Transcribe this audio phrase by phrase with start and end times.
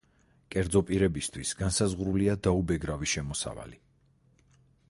[0.53, 3.81] კერძო პირებისთვის განსაზღვრულია დაუბეგრავი შემოსავალი.